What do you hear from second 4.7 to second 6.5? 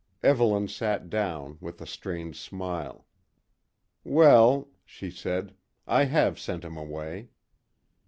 she said, "I have